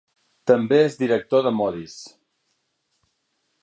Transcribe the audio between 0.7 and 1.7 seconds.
és director de